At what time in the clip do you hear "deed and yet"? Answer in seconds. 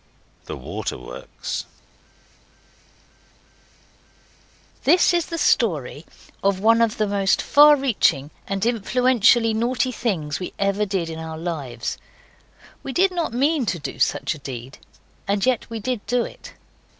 14.39-15.69